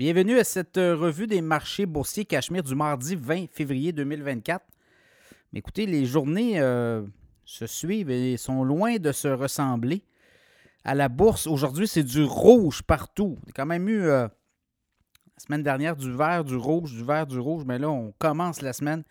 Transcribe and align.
Bienvenue 0.00 0.38
à 0.38 0.44
cette 0.44 0.78
euh, 0.78 0.96
revue 0.96 1.26
des 1.26 1.42
marchés 1.42 1.84
boursiers 1.84 2.24
Cachemire 2.24 2.62
du 2.62 2.74
mardi 2.74 3.16
20 3.16 3.50
février 3.52 3.92
2024. 3.92 4.64
Mais 5.52 5.58
écoutez, 5.58 5.84
les 5.84 6.06
journées 6.06 6.58
euh, 6.58 7.02
se 7.44 7.66
suivent 7.66 8.08
et 8.08 8.38
sont 8.38 8.64
loin 8.64 8.96
de 8.96 9.12
se 9.12 9.28
ressembler. 9.28 10.02
À 10.84 10.94
la 10.94 11.10
bourse, 11.10 11.46
aujourd'hui, 11.46 11.86
c'est 11.86 12.02
du 12.02 12.22
rouge 12.22 12.80
partout. 12.80 13.36
On 13.44 13.50
a 13.50 13.52
quand 13.52 13.66
même 13.66 13.90
eu 13.90 14.04
euh, 14.04 14.22
la 14.22 15.44
semaine 15.46 15.62
dernière 15.62 15.96
du 15.96 16.10
vert, 16.10 16.44
du 16.44 16.56
rouge, 16.56 16.94
du 16.94 17.04
vert, 17.04 17.26
du 17.26 17.38
rouge, 17.38 17.64
mais 17.66 17.78
là, 17.78 17.90
on 17.90 18.14
commence 18.18 18.62
la 18.62 18.72
semaine 18.72 19.04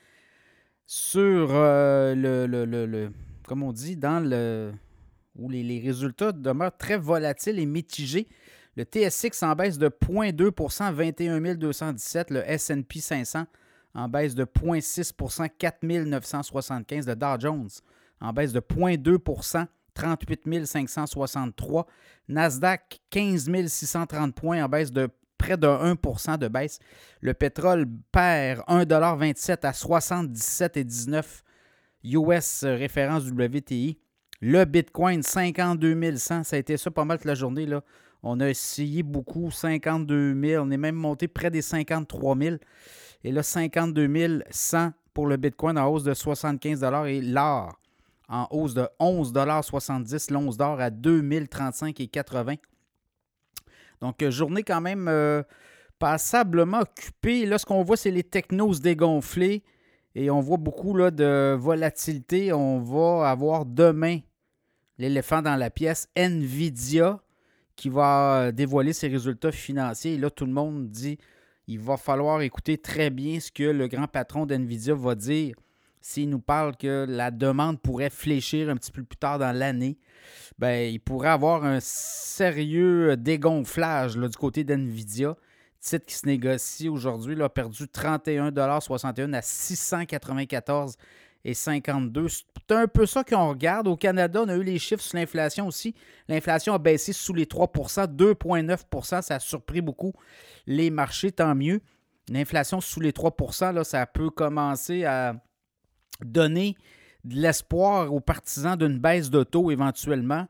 sur 0.88 1.50
le, 1.50 2.48
le, 2.48 2.66
le, 2.66 3.12
comme 3.48 3.62
on 3.62 3.74
dit, 3.74 3.96
dans 3.96 4.28
le 4.28 4.72
où 5.36 5.50
les, 5.50 5.62
les 5.62 5.80
résultats 5.80 6.32
demeurent 6.32 6.76
très 6.76 6.98
volatiles 6.98 7.60
et 7.60 7.68
mitigés. 7.68 8.28
Le 8.80 8.86
TSX 8.86 9.44
en 9.44 9.56
baisse 9.56 9.78
de 9.78 9.90
0,2% 9.90 10.94
21 10.94 11.56
217. 11.56 12.32
Le 12.32 12.44
SP 12.48 13.00
500 13.02 13.46
en 13.94 14.08
baisse 14.08 14.36
de 14.36 14.46
0,6% 14.46 15.50
4 15.58 15.84
975. 15.84 17.06
Le 17.06 17.16
Dow 17.18 17.38
Jones 17.38 17.68
en 18.22 18.32
baisse 18.32 18.54
de 18.54 18.62
0,2% 18.62 19.66
38 19.94 20.66
563. 20.66 21.88
Nasdaq 22.30 23.02
15 23.10 23.50
630 23.68 24.34
points 24.34 24.64
en 24.64 24.70
baisse 24.70 24.94
de 24.94 25.10
près 25.38 25.58
de 25.58 25.68
1% 25.68 26.38
de 26.38 26.48
baisse. 26.48 26.80
Le 27.20 27.34
pétrole 27.34 27.86
perd 28.14 28.62
1,27 28.62 29.66
à 29.68 29.72
77,19 29.72 31.42
US 32.06 32.64
référence 32.64 33.26
WTI. 33.26 34.00
Le 34.42 34.64
Bitcoin 34.66 35.22
52 35.22 36.16
100, 36.16 36.44
ça 36.44 36.56
a 36.56 36.60
été 36.60 36.78
ça 36.78 36.92
pas 36.92 37.04
mal 37.04 37.18
toute 37.18 37.26
la 37.26 37.36
journée. 37.36 37.68
On 38.24 38.40
a 38.40 38.50
essayé 38.50 39.04
beaucoup, 39.04 39.52
52 39.52 40.40
000. 40.42 40.66
On 40.66 40.72
est 40.72 40.78
même 40.78 40.96
monté 40.96 41.28
près 41.28 41.52
des 41.52 41.62
53 41.62 42.38
000. 42.38 42.56
Et 43.24 43.32
là, 43.32 43.44
52 43.44 44.44
100 44.50 44.92
pour 45.14 45.28
le 45.28 45.36
Bitcoin 45.36 45.78
en 45.78 45.88
hausse 45.88 46.04
de 46.04 46.14
75 46.14 46.84
et 47.08 47.22
l'or 47.22 47.80
en 48.30 48.48
hausse 48.52 48.76
de 48.76 48.88
11,70 49.00 50.32
l'once 50.32 50.56
d'or 50.56 50.80
à 50.80 50.90
2035,80 50.92 52.58
Donc, 54.02 54.22
euh, 54.22 54.30
journée 54.32 54.64
quand 54.64 54.82
même 54.82 55.08
euh, 55.08 55.42
passablement 55.98 56.82
occupée. 56.82 57.46
Là, 57.46 57.58
ce 57.58 57.66
qu'on 57.66 57.84
voit, 57.84 57.98
c'est 57.98 58.12
les 58.12 58.24
technos 58.24 58.76
dégonflés 58.76 59.64
et 60.16 60.30
on 60.30 60.40
voit 60.40 60.58
beaucoup 60.58 60.94
de 60.94 61.56
volatilité. 61.56 62.54
On 62.54 62.80
va 62.80 63.30
avoir 63.30 63.66
demain 63.66 64.20
l'éléphant 65.00 65.42
dans 65.42 65.56
la 65.56 65.72
pièce, 65.72 66.08
Nvidia 66.16 67.20
qui 67.76 67.88
va 67.88 68.42
euh, 68.42 68.52
dévoiler 68.52 68.92
ses 68.92 69.08
résultats 69.08 69.54
financiers. 69.54 70.16
Et 70.16 70.18
là, 70.18 70.30
tout 70.30 70.46
le 70.46 70.52
monde 70.52 70.90
dit 70.90 71.18
il 71.68 71.80
va 71.80 71.98
falloir 71.98 72.42
écouter 72.42 72.78
très 72.78 73.10
bien 73.10 73.40
ce 73.40 73.52
que 73.52 73.64
le 73.64 73.88
grand 73.88 74.08
patron 74.08 74.46
d'NVIDIA 74.46 74.96
va 74.96 75.16
dire 75.16 75.56
s'il 76.02 76.30
nous 76.30 76.40
parle 76.40 76.76
que 76.76 77.06
la 77.08 77.30
demande 77.30 77.80
pourrait 77.80 78.10
fléchir 78.10 78.70
un 78.70 78.76
petit 78.76 78.92
peu 78.92 79.04
plus 79.04 79.18
tard 79.18 79.38
dans 79.38 79.56
l'année. 79.56 79.98
Ben, 80.58 80.92
il 80.92 81.00
pourrait 81.00 81.30
avoir 81.30 81.66
un 81.66 81.80
sérieux 81.80 83.16
dégonflage 83.18 84.16
du 84.16 84.38
côté 84.38 84.64
d'NVIDIA. 84.64 85.36
Titre 85.80 86.06
qui 86.06 86.16
se 86.16 86.26
négocie 86.26 86.90
aujourd'hui 86.90 87.42
a 87.42 87.50
perdu 87.50 87.84
31,61 87.84 89.34
à 89.34 89.42
694 89.42 90.98
et 91.46 91.54
52. 91.54 92.28
C'est 92.30 92.46
un 92.72 92.88
peu 92.88 93.06
ça 93.06 93.24
qu'on 93.24 93.50
regarde. 93.50 93.88
Au 93.88 93.96
Canada, 93.96 94.42
on 94.44 94.50
a 94.50 94.56
eu 94.56 94.64
les 94.64 94.80
chiffres 94.80 95.04
sur 95.04 95.18
l'inflation 95.18 95.68
aussi. 95.68 95.96
L'inflation 96.28 96.74
a 96.74 96.78
baissé 96.78 97.14
sous 97.14 97.34
les 97.34 97.46
3% 97.46 98.08
2,9% 98.16 99.22
Ça 99.22 99.36
a 99.36 99.40
surpris 99.40 99.82
beaucoup 99.82 100.14
les 100.68 100.90
marchés, 100.90 101.32
tant 101.32 101.56
mieux. 101.56 101.82
L'inflation 102.30 102.82
sous 102.82 103.00
les 103.00 103.12
3% 103.12 103.74
là, 103.74 103.84
ça 103.84 104.06
peut 104.06 104.30
commencer 104.30 105.04
à 105.06 105.36
donner 106.24 106.76
de 107.24 107.36
l'espoir 107.36 108.14
aux 108.14 108.20
partisans 108.20 108.78
d'une 108.78 109.00
baisse 109.00 109.30
de 109.30 109.44
taux 109.44 109.72
éventuellement. 109.72 110.48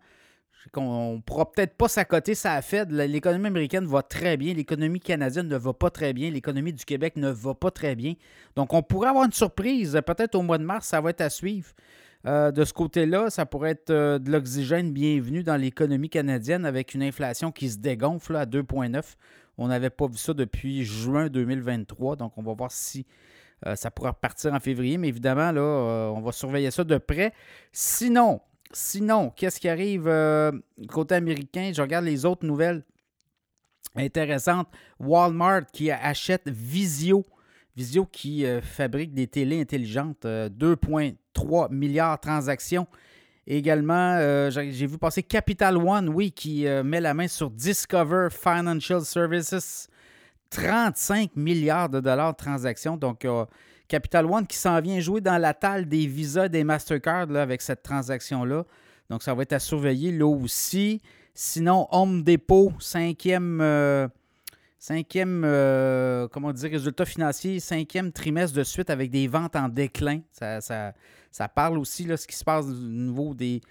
On 0.76 1.16
ne 1.16 1.22
pourra 1.22 1.52
peut-être 1.52 1.76
pas 1.76 1.88
s'accoter 1.88 2.36
ça 2.36 2.62
fait. 2.62 2.92
L'économie 2.92 3.48
américaine 3.48 3.86
va 3.86 4.02
très 4.02 4.38
bien, 4.38 4.54
l'économie 4.54 5.00
canadienne 5.00 5.48
ne 5.48 5.58
va 5.58 5.74
pas 5.74 5.90
très 5.90 6.14
bien, 6.14 6.30
l'économie 6.30 6.74
du 6.74 6.86
Québec 6.86 7.16
ne 7.16 7.30
va 7.30 7.54
pas 7.54 7.72
très 7.72 7.96
bien. 7.96 8.14
Donc, 8.56 8.74
on 8.74 8.82
pourrait 8.82 9.10
avoir 9.10 9.26
une 9.26 9.32
surprise. 9.32 10.00
Peut-être 10.06 10.36
au 10.36 10.42
mois 10.42 10.58
de 10.58 10.64
mars, 10.64 10.88
ça 10.88 11.02
va 11.02 11.12
être 11.12 11.22
à 11.22 11.30
suivre. 11.30 11.70
Euh, 12.26 12.52
de 12.52 12.66
ce 12.66 12.74
côté-là, 12.74 13.30
ça 13.30 13.46
pourrait 13.46 13.72
être 13.72 13.92
euh, 13.92 14.20
de 14.20 14.30
l'oxygène 14.30 14.92
bienvenu 14.92 15.44
dans 15.44 15.56
l'économie 15.56 16.10
canadienne 16.10 16.66
avec 16.66 16.94
une 16.94 17.04
inflation 17.04 17.52
qui 17.52 17.70
se 17.70 17.78
dégonfle 17.78 18.36
à 18.36 18.46
2,9. 18.46 19.16
On 19.58 19.68
n'avait 19.68 19.90
pas 19.90 20.08
vu 20.08 20.18
ça 20.18 20.34
depuis 20.34 20.84
juin 20.84 21.30
2023. 21.30 22.18
Donc, 22.18 22.38
on 22.38 22.44
va 22.44 22.54
voir 22.54 22.72
si 22.72 23.06
euh, 23.66 23.76
ça 23.76 23.90
pourra 23.90 24.12
repartir 24.12 24.54
en 24.54 24.60
février. 24.60 24.98
Mais 24.98 25.08
évidemment, 25.08 25.52
là, 25.52 26.12
on 26.14 26.20
va 26.20 26.34
surveiller 26.34 26.72
ça 26.72 26.84
de 26.84 26.98
près. 26.98 27.34
Sinon, 27.72 28.42
Sinon, 28.72 29.32
qu'est-ce 29.36 29.60
qui 29.60 29.68
arrive 29.68 30.08
euh, 30.08 30.52
côté 30.90 31.16
américain? 31.16 31.72
Je 31.74 31.82
regarde 31.82 32.06
les 32.06 32.26
autres 32.26 32.46
nouvelles 32.46 32.84
intéressantes. 33.96 34.68
Walmart 35.00 35.66
qui 35.74 35.90
achète 35.90 36.48
Visio. 36.48 37.26
Visio 37.76 38.06
qui 38.06 38.46
euh, 38.46 38.62
fabrique 38.62 39.14
des 39.14 39.26
télés 39.26 39.62
intelligentes. 39.62 40.24
2,3 40.24 41.16
euh, 41.66 41.68
milliards 41.72 42.18
de 42.18 42.22
transactions. 42.22 42.88
Également, 43.48 44.20
j'ai 44.52 44.86
vu 44.86 45.00
passer 45.00 45.24
Capital 45.24 45.78
One, 45.78 46.08
oui, 46.10 46.32
qui 46.32 46.68
met 46.84 47.02
la 47.02 47.16
main 47.16 47.28
sur 47.28 47.50
Discover 47.50 48.28
Financial 48.30 49.02
Services. 49.02 49.88
35 50.52 51.36
milliards 51.36 51.90
de 51.90 52.00
dollars 52.00 52.34
de 52.34 52.38
transactions. 52.38 52.96
Donc, 52.96 53.26
Capital 53.90 54.26
One 54.28 54.48
qui 54.48 54.56
s'en 54.56 54.80
vient 54.80 55.00
jouer 55.02 55.20
dans 55.20 55.38
la 55.38 55.54
talle 55.54 55.90
des 55.90 56.06
Visa, 56.06 56.48
des 56.48 56.64
Mastercard 56.64 57.36
avec 57.36 57.62
cette 57.62 57.84
transaction-là. 57.84 58.64
Donc, 59.10 59.24
ça 59.24 59.34
va 59.34 59.42
être 59.42 59.54
à 59.54 59.60
surveiller 59.60 60.12
là 60.12 60.28
aussi. 60.28 61.02
Sinon, 61.34 61.88
Home 61.92 62.24
Depot, 62.24 62.72
cinquième, 62.80 63.60
euh, 63.62 64.08
cinquième 64.78 65.44
euh, 65.44 66.28
comment 66.28 66.54
dire, 66.54 66.70
résultat 66.70 67.06
financier, 67.06 67.60
cinquième 67.60 68.12
trimestre 68.12 68.56
de 68.56 68.64
suite 68.64 68.92
avec 68.92 69.10
des 69.10 69.28
ventes 69.28 69.56
en 69.56 69.68
déclin. 69.68 70.22
Ça, 70.32 71.48
parle 71.54 71.80
aussi 71.80 72.06
de 72.06 72.16
ce 72.16 72.28
qui 72.28 72.36
se 72.36 72.44
passe 72.44 72.66
au 72.66 72.74
niveau 72.74 73.34
des, 73.34 73.62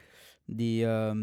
des 0.49 0.81
euh, 0.83 1.15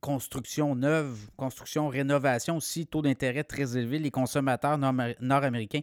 constructions 0.00 0.74
neuves, 0.74 1.28
constructions, 1.36 1.88
rénovations 1.88 2.56
aussi, 2.56 2.86
taux 2.86 3.02
d'intérêt 3.02 3.44
très 3.44 3.76
élevé. 3.76 3.98
Les 3.98 4.10
consommateurs 4.10 4.78
nord-américains 4.78 5.82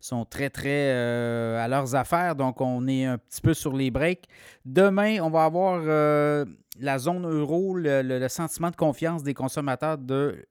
sont 0.00 0.24
très, 0.24 0.50
très 0.50 0.92
euh, 0.92 1.62
à 1.62 1.68
leurs 1.68 1.94
affaires. 1.94 2.36
Donc, 2.36 2.60
on 2.60 2.86
est 2.86 3.04
un 3.04 3.18
petit 3.18 3.40
peu 3.40 3.54
sur 3.54 3.76
les 3.76 3.90
breaks. 3.90 4.26
Demain, 4.64 5.20
on 5.20 5.30
va 5.30 5.44
avoir 5.44 5.82
euh, 5.84 6.44
la 6.78 6.98
zone 6.98 7.26
euro, 7.26 7.74
le, 7.74 8.28
sentiment 8.28 8.70
de 8.70 8.76
confiance 8.76 9.22
des 9.22 9.34
consommateurs 9.34 9.98
de 9.98 10.46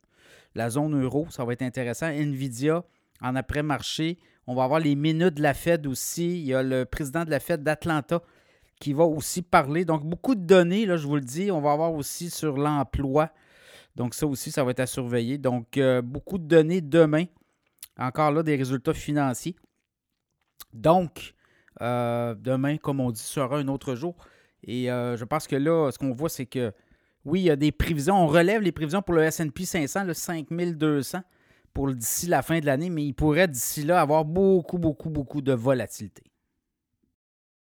la 0.56 0.69
zone 0.69 1.02
euro. 1.02 1.28
Ça 1.30 1.46
va 1.46 1.53
être 1.53 1.62
intéressant. 1.62 2.08
Nvidia, 2.08 2.84
en 3.22 3.35
après-marché. 3.35 4.19
On 4.47 4.56
va 4.56 4.63
avoir 4.63 4.80
les 4.80 4.96
minutes 4.96 5.35
de 5.35 5.41
la 5.41 5.53
Fed 5.53 5.88
aussi. 5.88 6.40
Il 6.40 6.46
y 6.46 6.53
a 6.53 6.64
le 6.64 6.85
président 6.85 7.25
de 7.25 7.29
la 7.29 7.40
Fed 7.40 7.64
d'Atlanta 7.64 8.22
qui 8.79 8.94
va 8.94 9.03
aussi 9.03 9.41
parler. 9.41 9.85
Donc, 9.85 10.03
beaucoup 10.03 10.35
de 10.35 10.46
données, 10.46 10.85
là, 10.85 10.97
je 10.97 11.08
vous 11.08 11.16
le 11.16 11.22
dis. 11.22 11.52
On 11.52 11.62
va 11.62 11.72
avoir 11.72 11.94
aussi 11.94 12.29
sur 12.29 12.58
l'emploi. 12.58 13.31
Donc, 13.96 14.14
ça 14.14 14.28
aussi, 14.28 14.52
ça 14.52 14.64
va 14.64 14.72
être 14.72 14.79
à 14.79 14.88
surveiller. 14.88 15.38
Donc, 15.38 15.78
euh, 15.78 16.02
beaucoup 16.02 16.38
de 16.38 16.46
données 16.46 16.81
demain. 16.81 17.25
Encore 17.97 18.31
là, 18.31 18.44
des 18.44 18.56
résultats 18.56 18.94
financiers. 18.94 19.56
Donc, 20.74 21.34
euh, 21.81 22.35
demain, 22.35 22.78
comme 22.78 23.00
on 23.00 23.12
dit, 23.12 23.22
sera 23.22 23.58
un 23.58 23.68
autre 23.68 23.96
jour. 23.96 24.16
Et 24.63 24.91
euh, 24.91 25.18
je 25.18 25.25
pense 25.25 25.47
que 25.47 25.56
là, 25.56 25.91
ce 25.91 25.97
qu'on 25.97 26.12
voit, 26.12 26.30
c'est 26.30 26.46
que 26.46 26.74
oui, 27.25 27.41
il 27.41 27.46
y 27.46 27.50
a 27.50 27.56
des 27.56 27.72
prévisions. 27.72 28.16
On 28.16 28.28
relève 28.28 28.62
les 28.62 28.72
prévisions 28.72 29.02
pour 29.02 29.16
le 29.16 29.30
SP 29.30 29.63
500, 29.63 30.06
le 30.06 30.13
5200 30.13 31.22
pour 31.74 31.94
d'ici 31.94 32.25
la 32.25 32.41
fin 32.41 32.59
de 32.59 32.66
l'année, 32.66 32.90
mais 32.90 33.03
il 33.03 33.13
pourrait 33.13 33.47
d'ici 33.47 33.84
là 33.84 34.02
avoir 34.02 34.26
beaucoup, 34.26 34.79
beaucoup, 34.79 35.09
beaucoup 35.11 35.41
de 35.41 35.53
volatilité. 35.53 36.23